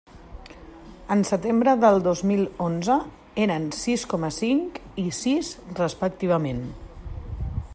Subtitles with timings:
[1.15, 2.95] En setembre del dos mil onze
[3.43, 6.65] eren sis coma cinc i sis respectivament.